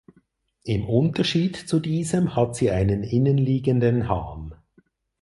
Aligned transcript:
Im 0.63 0.89
Unterschied 0.89 1.55
zu 1.55 1.79
diesem 1.79 2.35
hat 2.35 2.55
sie 2.55 2.71
einen 2.71 3.03
innenliegenden 3.03 4.09
Hahn. 4.09 4.55